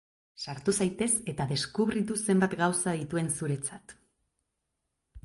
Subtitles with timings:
[0.43, 3.95] Sartu zaitez, eta deskubritu zenbat gauza dituen zuretzat!